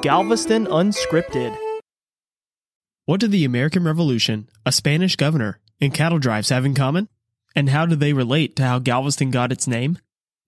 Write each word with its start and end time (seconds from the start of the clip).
Galveston 0.00 0.66
Unscripted. 0.66 1.56
What 3.06 3.18
did 3.18 3.32
the 3.32 3.44
American 3.44 3.82
Revolution, 3.82 4.48
a 4.64 4.70
Spanish 4.70 5.16
governor, 5.16 5.58
and 5.80 5.92
cattle 5.92 6.20
drives 6.20 6.50
have 6.50 6.64
in 6.64 6.74
common? 6.74 7.08
And 7.56 7.70
how 7.70 7.84
do 7.84 7.96
they 7.96 8.12
relate 8.12 8.54
to 8.56 8.64
how 8.64 8.78
Galveston 8.78 9.32
got 9.32 9.50
its 9.50 9.66
name? 9.66 9.98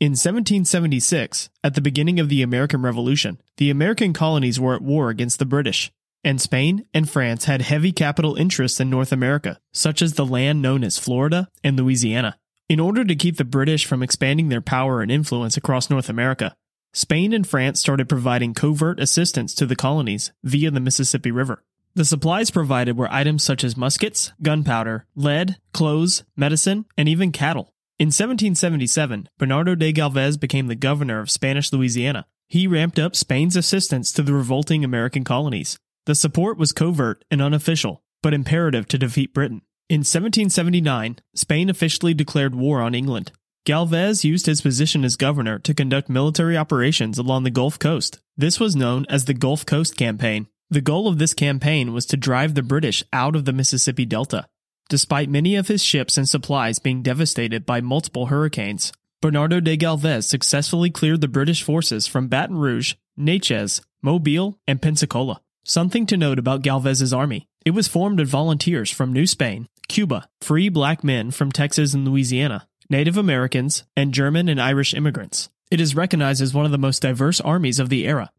In 0.00 0.12
1776, 0.12 1.50
at 1.62 1.74
the 1.74 1.82
beginning 1.82 2.18
of 2.18 2.30
the 2.30 2.40
American 2.40 2.80
Revolution, 2.80 3.38
the 3.58 3.68
American 3.68 4.14
colonies 4.14 4.58
were 4.58 4.76
at 4.76 4.80
war 4.80 5.10
against 5.10 5.38
the 5.38 5.44
British, 5.44 5.92
and 6.24 6.40
Spain 6.40 6.86
and 6.94 7.10
France 7.10 7.44
had 7.44 7.60
heavy 7.60 7.92
capital 7.92 8.36
interests 8.36 8.80
in 8.80 8.88
North 8.88 9.12
America, 9.12 9.60
such 9.74 10.00
as 10.00 10.14
the 10.14 10.24
land 10.24 10.62
known 10.62 10.82
as 10.82 10.96
Florida 10.96 11.50
and 11.62 11.76
Louisiana. 11.76 12.38
In 12.70 12.80
order 12.80 13.04
to 13.04 13.14
keep 13.14 13.36
the 13.36 13.44
British 13.44 13.84
from 13.84 14.02
expanding 14.02 14.48
their 14.48 14.62
power 14.62 15.02
and 15.02 15.12
influence 15.12 15.58
across 15.58 15.90
North 15.90 16.08
America, 16.08 16.56
Spain 16.96 17.32
and 17.32 17.44
France 17.44 17.80
started 17.80 18.08
providing 18.08 18.54
covert 18.54 19.00
assistance 19.00 19.52
to 19.52 19.66
the 19.66 19.74
colonies 19.74 20.30
via 20.44 20.70
the 20.70 20.78
Mississippi 20.78 21.32
River. 21.32 21.64
The 21.96 22.04
supplies 22.04 22.52
provided 22.52 22.96
were 22.96 23.12
items 23.12 23.42
such 23.42 23.64
as 23.64 23.76
muskets, 23.76 24.32
gunpowder, 24.40 25.04
lead, 25.16 25.56
clothes, 25.72 26.22
medicine, 26.36 26.84
and 26.96 27.08
even 27.08 27.32
cattle. 27.32 27.72
In 27.98 28.06
1777, 28.06 29.28
Bernardo 29.38 29.74
de 29.74 29.90
Galvez 29.90 30.36
became 30.36 30.68
the 30.68 30.76
governor 30.76 31.18
of 31.18 31.32
Spanish 31.32 31.72
Louisiana. 31.72 32.26
He 32.48 32.68
ramped 32.68 33.00
up 33.00 33.16
Spain's 33.16 33.56
assistance 33.56 34.12
to 34.12 34.22
the 34.22 34.32
revolting 34.32 34.84
American 34.84 35.24
colonies. 35.24 35.76
The 36.06 36.14
support 36.14 36.58
was 36.58 36.70
covert 36.70 37.24
and 37.28 37.42
unofficial, 37.42 38.04
but 38.22 38.34
imperative 38.34 38.86
to 38.88 38.98
defeat 38.98 39.34
Britain. 39.34 39.62
In 39.88 40.00
1779, 40.00 41.18
Spain 41.34 41.68
officially 41.68 42.14
declared 42.14 42.54
war 42.54 42.80
on 42.80 42.94
England. 42.94 43.32
Galvez 43.64 44.26
used 44.26 44.44
his 44.44 44.60
position 44.60 45.06
as 45.06 45.16
governor 45.16 45.58
to 45.60 45.72
conduct 45.72 46.10
military 46.10 46.54
operations 46.54 47.16
along 47.16 47.44
the 47.44 47.50
Gulf 47.50 47.78
Coast. 47.78 48.20
This 48.36 48.60
was 48.60 48.76
known 48.76 49.06
as 49.08 49.24
the 49.24 49.32
Gulf 49.32 49.64
Coast 49.64 49.96
Campaign. 49.96 50.48
The 50.68 50.82
goal 50.82 51.08
of 51.08 51.16
this 51.16 51.32
campaign 51.32 51.94
was 51.94 52.04
to 52.06 52.18
drive 52.18 52.54
the 52.54 52.62
British 52.62 53.02
out 53.10 53.34
of 53.34 53.46
the 53.46 53.54
Mississippi 53.54 54.04
Delta. 54.04 54.46
Despite 54.90 55.30
many 55.30 55.56
of 55.56 55.68
his 55.68 55.82
ships 55.82 56.18
and 56.18 56.28
supplies 56.28 56.78
being 56.78 57.02
devastated 57.02 57.64
by 57.64 57.80
multiple 57.80 58.26
hurricanes, 58.26 58.92
Bernardo 59.22 59.60
de 59.60 59.78
Galvez 59.78 60.28
successfully 60.28 60.90
cleared 60.90 61.22
the 61.22 61.28
British 61.28 61.62
forces 61.62 62.06
from 62.06 62.28
Baton 62.28 62.58
Rouge, 62.58 62.96
Natchez, 63.16 63.80
Mobile, 64.02 64.58
and 64.68 64.82
Pensacola. 64.82 65.40
Something 65.64 66.04
to 66.06 66.18
note 66.18 66.38
about 66.38 66.60
Galvez's 66.60 67.14
army. 67.14 67.48
It 67.64 67.70
was 67.70 67.88
formed 67.88 68.20
of 68.20 68.28
volunteers 68.28 68.90
from 68.90 69.14
New 69.14 69.26
Spain, 69.26 69.68
Cuba, 69.88 70.28
free 70.42 70.68
black 70.68 71.02
men 71.02 71.30
from 71.30 71.50
Texas 71.50 71.94
and 71.94 72.06
Louisiana, 72.06 72.68
Native 72.94 73.16
Americans, 73.16 73.82
and 73.96 74.14
German 74.14 74.48
and 74.48 74.62
Irish 74.62 74.94
immigrants. 74.94 75.50
It 75.68 75.80
is 75.80 75.96
recognized 75.96 76.40
as 76.40 76.54
one 76.54 76.64
of 76.64 76.70
the 76.70 76.78
most 76.78 77.02
diverse 77.02 77.40
armies 77.40 77.80
of 77.80 77.88
the 77.88 78.06
era. 78.06 78.30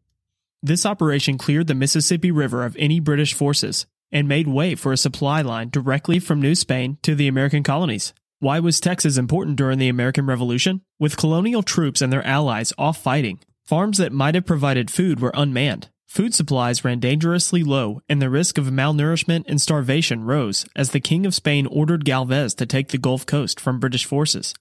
This 0.62 0.86
operation 0.86 1.36
cleared 1.36 1.66
the 1.66 1.74
Mississippi 1.74 2.30
River 2.30 2.64
of 2.64 2.74
any 2.78 2.98
British 2.98 3.34
forces 3.34 3.84
and 4.10 4.26
made 4.26 4.48
way 4.48 4.74
for 4.74 4.94
a 4.94 4.96
supply 4.96 5.42
line 5.42 5.68
directly 5.68 6.18
from 6.18 6.40
New 6.40 6.54
Spain 6.54 6.96
to 7.02 7.14
the 7.14 7.28
American 7.28 7.62
colonies. 7.62 8.14
Why 8.38 8.58
was 8.60 8.80
Texas 8.80 9.18
important 9.18 9.56
during 9.56 9.78
the 9.78 9.90
American 9.90 10.24
Revolution? 10.24 10.80
With 10.98 11.18
colonial 11.18 11.62
troops 11.62 12.00
and 12.00 12.10
their 12.10 12.26
allies 12.26 12.72
off 12.78 12.96
fighting, 12.96 13.40
farms 13.62 13.98
that 13.98 14.10
might 14.10 14.36
have 14.36 14.46
provided 14.46 14.90
food 14.90 15.20
were 15.20 15.32
unmanned. 15.34 15.90
Food 16.06 16.34
supplies 16.34 16.84
ran 16.84 17.00
dangerously 17.00 17.62
low, 17.62 18.00
and 18.08 18.22
the 18.22 18.30
risk 18.30 18.58
of 18.58 18.66
malnourishment 18.66 19.44
and 19.48 19.60
starvation 19.60 20.22
rose 20.24 20.64
as 20.74 20.90
the 20.90 21.00
King 21.00 21.26
of 21.26 21.34
Spain 21.34 21.66
ordered 21.66 22.04
Galvez 22.04 22.54
to 22.54 22.66
take 22.66 22.88
the 22.88 22.98
Gulf 22.98 23.26
Coast 23.26 23.60
from 23.60 23.80
British 23.80 24.04
forces. 24.04 24.54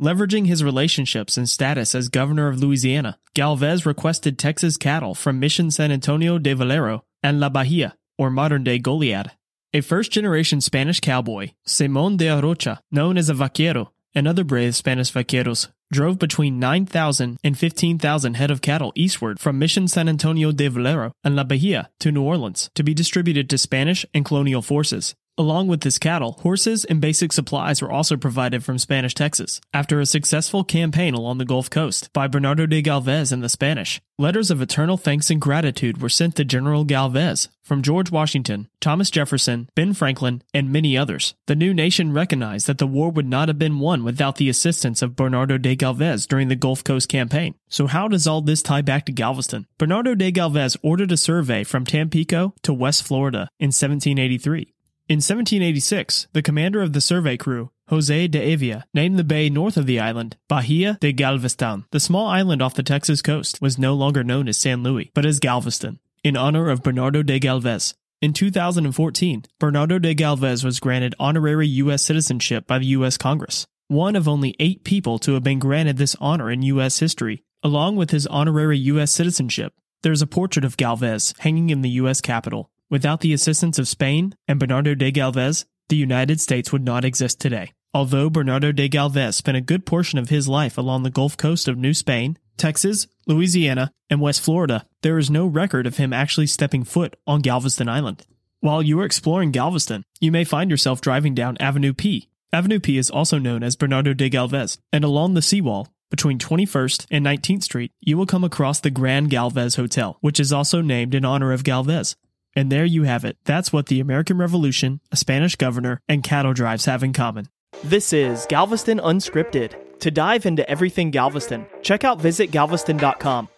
Leveraging 0.00 0.46
his 0.46 0.64
relationships 0.64 1.36
and 1.36 1.48
status 1.48 1.94
as 1.94 2.08
governor 2.08 2.48
of 2.48 2.58
Louisiana, 2.58 3.18
Galvez 3.34 3.84
requested 3.84 4.38
Texas 4.38 4.76
cattle 4.76 5.14
from 5.14 5.38
Mission 5.38 5.70
San 5.70 5.92
Antonio 5.92 6.38
de 6.38 6.54
Valero 6.54 7.04
and 7.22 7.38
La 7.38 7.48
Bahia, 7.48 7.96
or 8.16 8.30
modern 8.30 8.64
day 8.64 8.78
Goliad. 8.78 9.30
A 9.72 9.80
first 9.80 10.12
generation 10.12 10.60
Spanish 10.60 11.00
cowboy, 11.00 11.50
Simón 11.66 12.16
de 12.16 12.26
Arocha, 12.26 12.78
known 12.90 13.18
as 13.18 13.28
a 13.28 13.34
vaquero, 13.34 13.92
and 14.14 14.26
other 14.26 14.44
brave 14.44 14.76
Spanish 14.76 15.12
vaqueros 15.12 15.68
drove 15.92 16.18
between 16.18 16.58
9,000 16.58 17.38
and 17.42 17.58
15,000 17.58 18.34
head 18.34 18.50
of 18.50 18.60
cattle 18.60 18.92
eastward 18.94 19.40
from 19.40 19.58
Mission 19.58 19.88
San 19.88 20.08
Antonio 20.08 20.52
de 20.52 20.68
Valero 20.68 21.12
and 21.22 21.36
La 21.36 21.44
Bahia 21.44 21.90
to 22.00 22.12
New 22.12 22.22
Orleans 22.22 22.70
to 22.74 22.82
be 22.82 22.94
distributed 22.94 23.48
to 23.50 23.58
Spanish 23.58 24.04
and 24.14 24.24
colonial 24.24 24.62
forces. 24.62 25.14
Along 25.36 25.66
with 25.66 25.80
this 25.80 25.98
cattle, 25.98 26.38
horses 26.42 26.84
and 26.84 27.00
basic 27.00 27.32
supplies 27.32 27.82
were 27.82 27.90
also 27.90 28.16
provided 28.16 28.62
from 28.62 28.78
Spanish 28.78 29.14
Texas. 29.14 29.60
After 29.72 29.98
a 29.98 30.06
successful 30.06 30.62
campaign 30.62 31.12
along 31.12 31.38
the 31.38 31.44
Gulf 31.44 31.68
Coast 31.68 32.08
by 32.12 32.28
Bernardo 32.28 32.66
de 32.66 32.80
Galvez 32.80 33.32
and 33.32 33.42
the 33.42 33.48
Spanish, 33.48 34.00
letters 34.16 34.52
of 34.52 34.62
eternal 34.62 34.96
thanks 34.96 35.30
and 35.30 35.40
gratitude 35.40 36.00
were 36.00 36.08
sent 36.08 36.36
to 36.36 36.44
General 36.44 36.84
Galvez 36.84 37.48
from 37.64 37.82
George 37.82 38.12
Washington, 38.12 38.68
Thomas 38.80 39.10
Jefferson, 39.10 39.68
Ben 39.74 39.92
Franklin, 39.92 40.44
and 40.52 40.70
many 40.70 40.96
others. 40.96 41.34
The 41.46 41.56
new 41.56 41.74
nation 41.74 42.12
recognized 42.12 42.68
that 42.68 42.78
the 42.78 42.86
war 42.86 43.10
would 43.10 43.26
not 43.26 43.48
have 43.48 43.58
been 43.58 43.80
won 43.80 44.04
without 44.04 44.36
the 44.36 44.48
assistance 44.48 45.02
of 45.02 45.16
Bernardo 45.16 45.58
de 45.58 45.74
Galvez 45.74 46.26
during 46.26 46.46
the 46.46 46.54
Gulf 46.54 46.84
Coast 46.84 47.08
campaign. 47.08 47.56
So 47.68 47.88
how 47.88 48.06
does 48.06 48.28
all 48.28 48.40
this 48.40 48.62
tie 48.62 48.82
back 48.82 49.04
to 49.06 49.12
Galveston? 49.12 49.66
Bernardo 49.78 50.14
de 50.14 50.30
Galvez 50.30 50.76
ordered 50.80 51.10
a 51.10 51.16
survey 51.16 51.64
from 51.64 51.84
Tampico 51.84 52.54
to 52.62 52.72
West 52.72 53.02
Florida 53.02 53.48
in 53.58 53.68
1783. 53.68 54.70
In 55.06 55.16
1786, 55.16 56.28
the 56.32 56.40
commander 56.40 56.80
of 56.80 56.94
the 56.94 57.00
survey 57.02 57.36
crew, 57.36 57.70
Jose 57.88 58.26
de 58.28 58.56
Evia, 58.56 58.84
named 58.94 59.18
the 59.18 59.24
bay 59.24 59.50
north 59.50 59.76
of 59.76 59.84
the 59.84 60.00
island 60.00 60.38
Bahia 60.48 60.96
de 60.98 61.12
Galveston. 61.12 61.84
The 61.90 62.00
small 62.00 62.26
island 62.26 62.62
off 62.62 62.72
the 62.72 62.82
Texas 62.82 63.20
coast 63.20 63.60
was 63.60 63.76
no 63.76 63.92
longer 63.92 64.24
known 64.24 64.48
as 64.48 64.56
San 64.56 64.82
Luis, 64.82 65.08
but 65.12 65.26
as 65.26 65.40
Galveston, 65.40 66.00
in 66.22 66.38
honor 66.38 66.70
of 66.70 66.82
Bernardo 66.82 67.22
de 67.22 67.38
Galvez. 67.38 67.92
In 68.22 68.32
2014, 68.32 69.44
Bernardo 69.60 69.98
de 69.98 70.14
Galvez 70.14 70.64
was 70.64 70.80
granted 70.80 71.14
honorary 71.18 71.68
U.S. 71.68 72.00
citizenship 72.00 72.66
by 72.66 72.78
the 72.78 72.86
U.S. 72.86 73.18
Congress, 73.18 73.66
one 73.88 74.16
of 74.16 74.26
only 74.26 74.56
eight 74.58 74.84
people 74.84 75.18
to 75.18 75.34
have 75.34 75.44
been 75.44 75.58
granted 75.58 75.98
this 75.98 76.16
honor 76.18 76.50
in 76.50 76.62
U.S. 76.62 77.00
history. 77.00 77.44
Along 77.62 77.96
with 77.96 78.10
his 78.10 78.26
honorary 78.28 78.78
U.S. 78.78 79.12
citizenship, 79.12 79.74
there's 80.02 80.22
a 80.22 80.26
portrait 80.26 80.64
of 80.64 80.78
Galvez 80.78 81.34
hanging 81.40 81.68
in 81.68 81.82
the 81.82 81.90
U.S. 81.90 82.22
Capitol. 82.22 82.70
Without 82.94 83.22
the 83.22 83.32
assistance 83.32 83.76
of 83.80 83.88
Spain 83.88 84.36
and 84.46 84.60
Bernardo 84.60 84.94
de 84.94 85.10
Galvez, 85.10 85.66
the 85.88 85.96
United 85.96 86.40
States 86.40 86.70
would 86.70 86.84
not 86.84 87.04
exist 87.04 87.40
today. 87.40 87.72
Although 87.92 88.30
Bernardo 88.30 88.70
de 88.70 88.88
Galvez 88.88 89.34
spent 89.34 89.56
a 89.56 89.60
good 89.60 89.84
portion 89.84 90.16
of 90.16 90.28
his 90.28 90.46
life 90.46 90.78
along 90.78 91.02
the 91.02 91.10
Gulf 91.10 91.36
Coast 91.36 91.66
of 91.66 91.76
New 91.76 91.92
Spain, 91.92 92.38
Texas, 92.56 93.08
Louisiana, 93.26 93.90
and 94.08 94.20
West 94.20 94.40
Florida, 94.40 94.86
there 95.02 95.18
is 95.18 95.28
no 95.28 95.44
record 95.44 95.88
of 95.88 95.96
him 95.96 96.12
actually 96.12 96.46
stepping 96.46 96.84
foot 96.84 97.16
on 97.26 97.40
Galveston 97.40 97.88
Island. 97.88 98.24
While 98.60 98.80
you 98.80 99.00
are 99.00 99.04
exploring 99.04 99.50
Galveston, 99.50 100.04
you 100.20 100.30
may 100.30 100.44
find 100.44 100.70
yourself 100.70 101.00
driving 101.00 101.34
down 101.34 101.56
Avenue 101.58 101.94
P. 101.94 102.28
Avenue 102.52 102.78
P 102.78 102.96
is 102.96 103.10
also 103.10 103.40
known 103.40 103.64
as 103.64 103.74
Bernardo 103.74 104.14
de 104.14 104.28
Galvez, 104.28 104.78
and 104.92 105.02
along 105.02 105.34
the 105.34 105.42
seawall, 105.42 105.88
between 106.12 106.38
21st 106.38 107.06
and 107.10 107.26
19th 107.26 107.64
Street, 107.64 107.90
you 108.00 108.16
will 108.16 108.24
come 108.24 108.44
across 108.44 108.78
the 108.78 108.88
Grand 108.88 109.30
Galvez 109.30 109.74
Hotel, 109.74 110.16
which 110.20 110.38
is 110.38 110.52
also 110.52 110.80
named 110.80 111.12
in 111.12 111.24
honor 111.24 111.52
of 111.52 111.64
Galvez. 111.64 112.14
And 112.56 112.70
there 112.70 112.84
you 112.84 113.02
have 113.04 113.24
it. 113.24 113.36
That's 113.44 113.72
what 113.72 113.86
the 113.86 114.00
American 114.00 114.38
Revolution, 114.38 115.00
a 115.10 115.16
Spanish 115.16 115.56
governor, 115.56 116.00
and 116.08 116.22
cattle 116.22 116.52
drives 116.52 116.84
have 116.84 117.02
in 117.02 117.12
common. 117.12 117.48
This 117.82 118.12
is 118.12 118.46
Galveston 118.48 118.98
Unscripted. 118.98 119.74
To 120.00 120.10
dive 120.10 120.46
into 120.46 120.68
everything 120.68 121.10
Galveston, 121.10 121.66
check 121.82 122.04
out 122.04 122.18
visitgalveston.com. 122.18 123.48